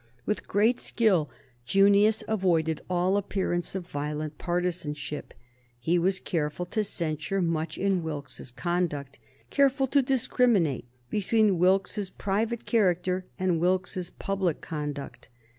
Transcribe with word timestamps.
With 0.25 0.47
great 0.47 0.79
skill 0.79 1.29
Junius 1.63 2.23
avoided 2.27 2.81
all 2.89 3.17
appearance 3.17 3.75
of 3.75 3.85
violent 3.85 4.39
partisanship. 4.39 5.31
He 5.77 5.99
was 5.99 6.19
careful 6.19 6.65
to 6.65 6.83
censure 6.83 7.39
much 7.39 7.77
in 7.77 8.01
Wilkes's 8.01 8.49
conduct, 8.49 9.19
careful 9.51 9.85
to 9.85 10.01
discriminate 10.01 10.87
between 11.11 11.59
Wilkes's 11.59 12.09
private 12.09 12.65
character 12.65 13.25
and 13.37 13.59
Wilkes's 13.59 14.09
public 14.09 14.59
conduct. 14.59 15.29